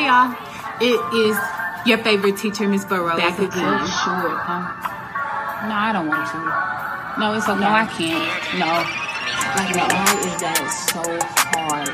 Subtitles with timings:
[0.00, 0.32] Hey y'all,
[0.80, 1.36] it is
[1.84, 3.50] your favorite teacher, Miss Burrows, back again.
[3.50, 4.64] Short, huh?
[5.68, 6.38] No, I don't want to.
[7.20, 7.60] No, it's okay.
[7.60, 8.24] No, I can't.
[8.56, 8.80] No.
[9.60, 11.04] Like the art is that it's so
[11.52, 11.92] hard.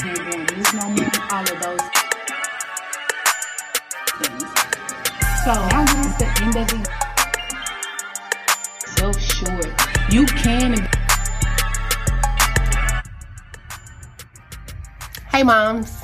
[0.00, 1.12] Can't do this no more.
[1.28, 1.84] All of those
[4.16, 4.48] things.
[5.44, 6.88] So I'm just the end of it.
[8.96, 9.68] So short.
[10.10, 10.88] You can.
[15.36, 16.02] Hey, moms.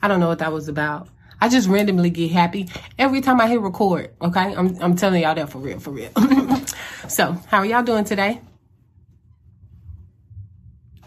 [0.00, 1.08] I don't know what that was about.
[1.40, 2.68] I just randomly get happy
[3.00, 4.14] every time I hit record.
[4.22, 6.12] Okay, I'm I'm telling y'all that for real, for real.
[7.08, 8.40] so, how are y'all doing today?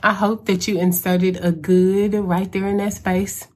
[0.03, 3.47] I hope that you inserted a good right there in that space.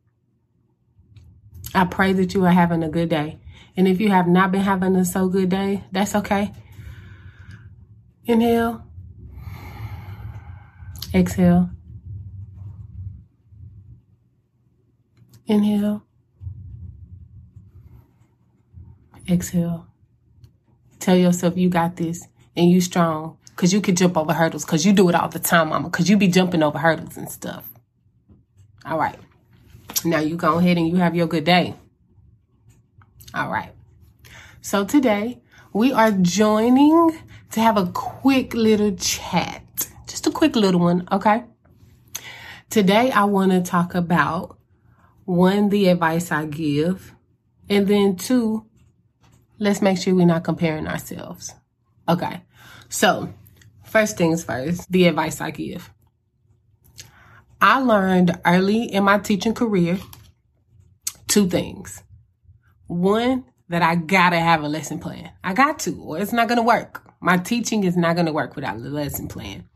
[1.73, 3.39] I pray that you are having a good day.
[3.75, 6.53] And if you have not been having a so good day, that's okay.
[8.23, 8.85] Inhale.
[11.15, 11.69] Exhale.
[15.47, 16.03] Inhale.
[19.29, 19.87] Exhale.
[20.99, 24.85] Tell yourself you got this and you strong because you can jump over hurdles because
[24.85, 27.69] you do it all the time, mama, because you be jumping over hurdles and stuff.
[28.83, 29.17] All right.
[30.03, 31.75] Now you go ahead and you have your good day.
[33.33, 33.71] All right.
[34.59, 35.39] So today
[35.71, 37.17] we are joining
[37.51, 39.64] to have a quick little chat
[40.35, 41.43] quick little one, okay?
[42.69, 44.59] Today, I want to talk about
[45.23, 47.15] one, the advice I give,
[47.69, 48.65] and then two,
[49.57, 51.55] let's make sure we're not comparing ourselves.
[52.07, 52.43] Okay.
[52.89, 53.33] So,
[53.85, 55.89] first things first, the advice I give.
[57.59, 59.97] I learned early in my teaching career
[61.27, 62.03] two things.
[62.87, 65.31] One, that I gotta have a lesson plan.
[65.43, 67.01] I got to, or it's not gonna work.
[67.19, 69.67] My teaching is not gonna work without a lesson plan.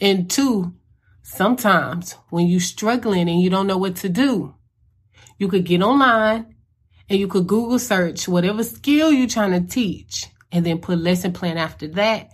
[0.00, 0.74] And two,
[1.22, 4.54] sometimes when you're struggling and you don't know what to do,
[5.38, 6.54] you could get online
[7.08, 11.32] and you could Google search whatever skill you're trying to teach and then put lesson
[11.32, 12.30] plan after that.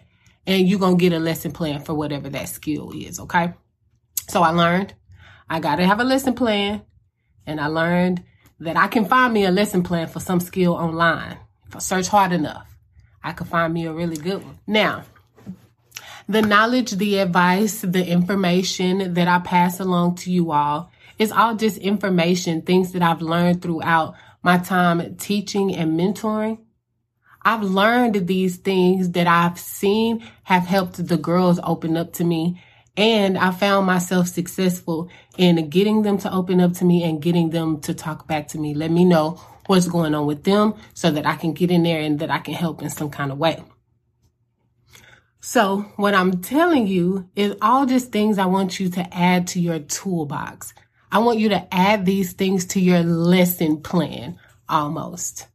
[0.47, 3.21] And you're going to get a lesson plan for whatever that skill is.
[3.21, 3.53] Okay.
[4.29, 4.95] So I learned
[5.49, 6.83] I got to have a lesson plan
[7.47, 8.25] and I learned
[8.61, 11.39] that I can find me a lesson plan for some skill online.
[11.67, 12.77] If I search hard enough,
[13.23, 14.59] I could find me a really good one.
[14.67, 15.05] Now,
[16.33, 21.55] the knowledge, the advice, the information that I pass along to you all is all
[21.55, 26.59] just information, things that I've learned throughout my time teaching and mentoring.
[27.43, 32.63] I've learned these things that I've seen have helped the girls open up to me.
[32.97, 37.51] And I found myself successful in getting them to open up to me and getting
[37.51, 38.73] them to talk back to me.
[38.73, 42.01] Let me know what's going on with them so that I can get in there
[42.01, 43.63] and that I can help in some kind of way.
[45.45, 49.61] So what I'm telling you is all just things I want you to add to
[49.61, 50.73] your toolbox.
[51.11, 54.39] I want you to add these things to your lesson plan
[54.69, 55.49] almost.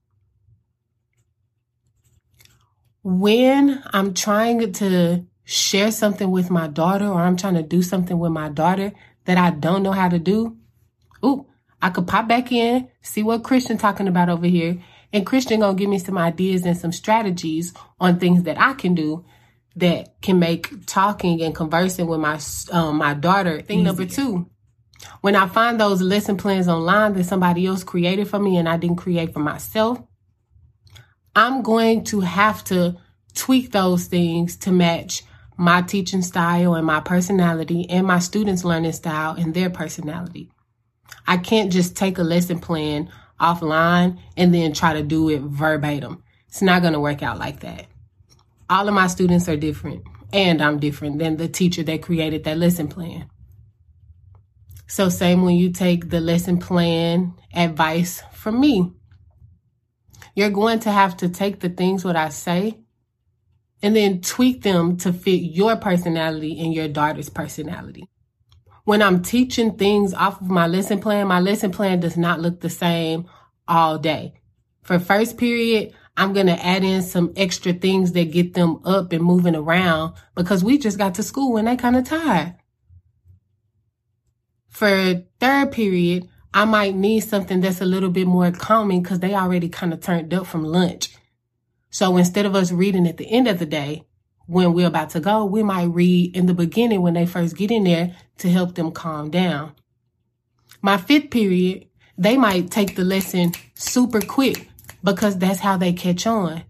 [3.02, 8.20] When I'm trying to share something with my daughter or I'm trying to do something
[8.20, 8.92] with my daughter
[9.24, 10.58] that I don't know how to do,
[11.24, 11.48] ooh,
[11.82, 14.84] I could pop back in, see what Christian talking about over here,
[15.14, 18.94] and Christian gonna give me some ideas and some strategies on things that I can
[18.94, 19.24] do
[19.78, 22.40] that can make talking and conversing with my
[22.72, 24.50] um, my daughter thing number two.
[25.22, 28.78] When i find those lesson plans online that somebody else created for me and i
[28.78, 30.02] didn't create for myself
[31.36, 32.98] i'm going to have to
[33.36, 35.22] tweak those things to match
[35.58, 40.52] my teaching style and my personality and my students learning style and their personality.
[41.26, 46.24] I can't just take a lesson plan offline and then try to do it verbatim.
[46.48, 47.88] It's not going to work out like that
[48.70, 52.58] all of my students are different, and I'm different than the teacher that created that
[52.58, 53.30] lesson plan.
[54.88, 58.94] So, same when you take the lesson plan advice from me,
[60.36, 62.80] you're going to have to take the things what I say
[63.82, 68.10] and then tweak them to fit your personality and your daughter's personality.
[68.86, 72.62] When I'm teaching things off of my lesson plan, my lesson plan does not look
[72.62, 73.26] the same
[73.68, 74.34] all day.
[74.84, 79.14] For first period, I'm going to add in some extra things that get them up
[79.14, 82.56] and moving around because we just got to school and they kind of tired.
[84.68, 89.36] For third period, I might need something that's a little bit more calming because they
[89.36, 91.16] already kind of turned up from lunch.
[91.92, 94.04] So instead of us reading at the end of the day,
[94.48, 97.70] when we're about to go, we might read in the beginning when they first get
[97.70, 99.74] in there to help them calm down.
[100.82, 101.88] My fifth period,
[102.18, 104.68] they might take the lesson super quick
[105.08, 106.64] because that's how they catch on.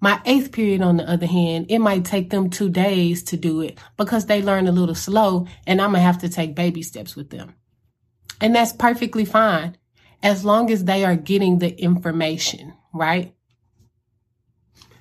[0.00, 3.60] My eighth period, on the other hand, it might take them two days to do
[3.60, 6.80] it because they learn a little slow and I'm going to have to take baby
[6.80, 7.54] steps with them.
[8.40, 9.76] And that's perfectly fine
[10.22, 13.34] as long as they are getting the information, right?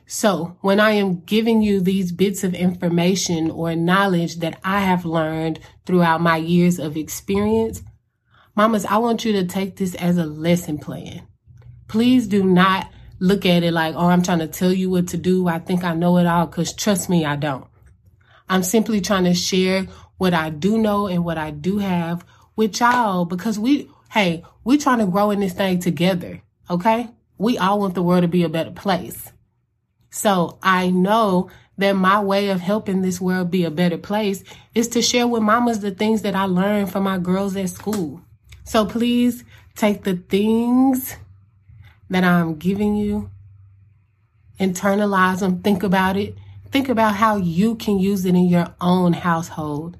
[0.05, 5.05] So when I am giving you these bits of information or knowledge that I have
[5.05, 7.81] learned throughout my years of experience,
[8.57, 11.25] mamas, I want you to take this as a lesson plan.
[11.87, 12.89] Please do not
[13.19, 15.47] look at it like, oh, I'm trying to tell you what to do.
[15.47, 17.65] I think I know it all because trust me, I don't.
[18.49, 19.87] I'm simply trying to share
[20.17, 22.25] what I do know and what I do have
[22.55, 26.41] with y'all because we, hey, we're trying to grow in this thing together.
[26.69, 27.09] Okay.
[27.37, 29.31] We all want the world to be a better place.
[30.09, 34.43] So I know that my way of helping this world be a better place
[34.75, 38.21] is to share with mamas the things that I learned from my girls at school.
[38.63, 39.43] So please
[39.75, 41.15] take the things
[42.09, 43.29] that I'm giving you,
[44.59, 46.35] internalize them, think about it.
[46.71, 49.97] Think about how you can use it in your own household.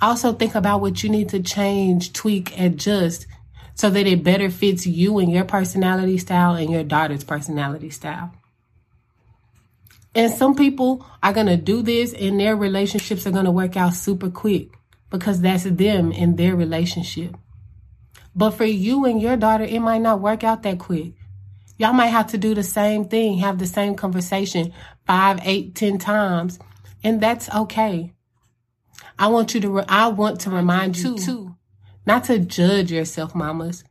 [0.00, 3.26] Also, think about what you need to change, tweak, adjust
[3.74, 8.32] so that it better fits you and your personality style and your daughter's personality style.
[10.14, 13.76] And some people are going to do this and their relationships are going to work
[13.76, 14.70] out super quick
[15.10, 17.36] because that's them and their relationship.
[18.34, 21.12] But for you and your daughter, it might not work out that quick.
[21.78, 24.72] Y'all might have to do the same thing, have the same conversation
[25.06, 26.58] five, eight, ten times,
[27.04, 28.12] and that's okay.
[29.18, 31.56] I want you to, re- I want to remind you too,
[32.06, 33.84] not to judge yourself, mamas.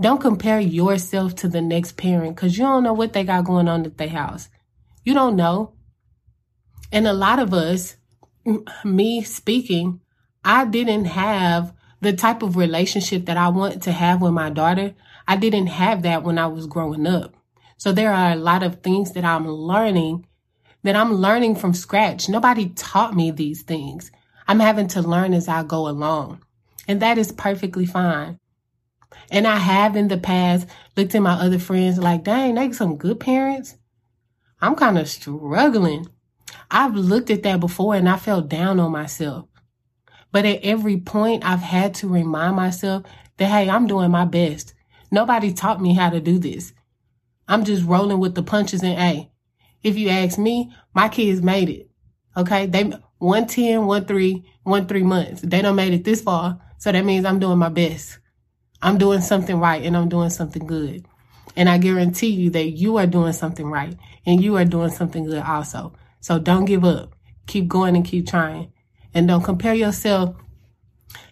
[0.00, 3.68] Don't compare yourself to the next parent because you don't know what they got going
[3.68, 4.48] on at their house.
[5.04, 5.74] You don't know.
[6.90, 7.96] And a lot of us,
[8.84, 10.00] me speaking,
[10.44, 11.72] I didn't have
[12.04, 14.94] the type of relationship that I want to have with my daughter,
[15.26, 17.34] I didn't have that when I was growing up.
[17.76, 20.26] So there are a lot of things that I'm learning
[20.84, 22.28] that I'm learning from scratch.
[22.28, 24.12] Nobody taught me these things.
[24.46, 26.42] I'm having to learn as I go along.
[26.86, 28.38] And that is perfectly fine.
[29.30, 32.96] And I have in the past looked at my other friends like, dang, they some
[32.96, 33.76] good parents.
[34.60, 36.06] I'm kind of struggling.
[36.70, 39.46] I've looked at that before and I felt down on myself.
[40.34, 43.04] But at every point, I've had to remind myself
[43.36, 44.74] that, hey, I'm doing my best.
[45.12, 46.72] Nobody taught me how to do this.
[47.46, 49.30] I'm just rolling with the punches and A.
[49.84, 51.88] if you ask me, my kids made it.
[52.36, 52.66] Okay.
[52.66, 55.42] They one ten, one three, one three months.
[55.42, 56.60] They don't made it this far.
[56.78, 58.18] So that means I'm doing my best.
[58.82, 61.06] I'm doing something right and I'm doing something good.
[61.54, 63.96] And I guarantee you that you are doing something right
[64.26, 65.94] and you are doing something good also.
[66.20, 67.14] So don't give up.
[67.46, 68.72] Keep going and keep trying.
[69.14, 70.36] And don't compare yourself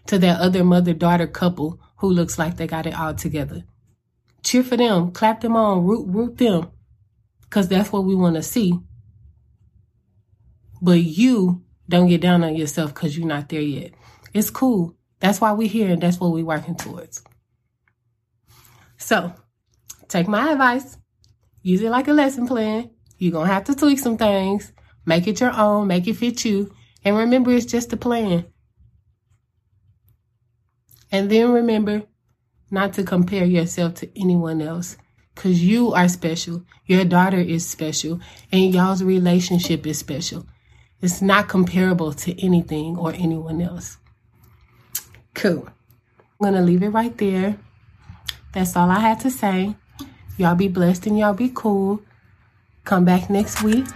[0.06, 3.64] to that other mother daughter couple who looks like they got it all together.
[4.44, 6.70] Cheer for them, clap them on, root, root them,
[7.42, 8.72] because that's what we want to see.
[10.80, 13.92] But you don't get down on yourself because you're not there yet.
[14.32, 14.96] It's cool.
[15.20, 17.22] That's why we're here and that's what we're working towards.
[18.96, 19.32] So,
[20.08, 20.98] take my advice,
[21.62, 22.90] use it like a lesson plan.
[23.18, 24.72] You're going to have to tweak some things,
[25.06, 28.46] make it your own, make it fit you, and remember, it's just a plan.
[31.10, 32.02] And then remember
[32.70, 34.96] not to compare yourself to anyone else
[35.34, 36.64] because you are special.
[36.86, 38.20] Your daughter is special,
[38.50, 40.46] and y'all's relationship is special.
[41.00, 43.98] It's not comparable to anything or anyone else.
[45.34, 45.68] Cool.
[46.18, 47.58] I'm going to leave it right there.
[48.52, 49.74] That's all I had to say.
[50.38, 52.00] Y'all be blessed and y'all be cool.
[52.84, 53.86] Come back next week